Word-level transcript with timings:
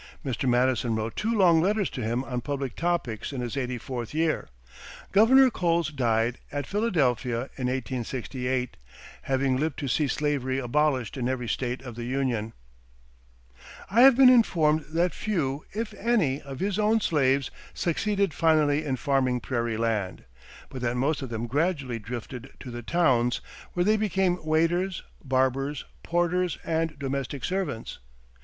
Mr. 0.25 0.49
Madison 0.49 0.95
wrote 0.95 1.15
two 1.15 1.31
long 1.37 1.61
letters 1.61 1.87
to 1.87 2.01
him 2.01 2.23
on 2.23 2.41
public 2.41 2.75
topics 2.75 3.31
in 3.31 3.39
his 3.41 3.55
eighty 3.55 3.77
fourth 3.77 4.15
year. 4.15 4.47
Governor 5.11 5.51
Coles 5.51 5.89
died 5.91 6.39
at 6.51 6.65
Philadelphia 6.65 7.41
in 7.55 7.67
1868, 7.67 8.77
having 9.29 9.57
lived 9.57 9.77
to 9.77 9.87
see 9.87 10.07
slavery 10.07 10.57
abolished 10.57 11.17
in 11.17 11.29
every 11.29 11.47
State 11.47 11.83
of 11.83 11.93
the 11.93 12.05
Union. 12.05 12.53
I 13.91 14.01
have 14.01 14.15
been 14.17 14.29
informed 14.29 14.85
that 14.89 15.13
few, 15.13 15.65
if 15.71 15.93
any, 15.93 16.41
of 16.41 16.61
his 16.61 16.79
own 16.79 16.99
slaves 16.99 17.51
succeeded 17.75 18.33
finally 18.33 18.83
in 18.83 18.95
farming 18.95 19.41
prairie 19.41 19.77
land, 19.77 20.23
but 20.69 20.81
that 20.81 20.95
most 20.97 21.21
of 21.21 21.29
them 21.29 21.45
gradually 21.45 21.99
drifted 21.99 22.49
to 22.61 22.71
the 22.71 22.81
towns, 22.81 23.39
where 23.73 23.83
they 23.83 23.97
became 23.97 24.43
waiters, 24.43 25.03
barbers, 25.23 25.85
porters, 26.01 26.57
and 26.65 26.97
domestic 26.97 27.45
servants. 27.45 27.99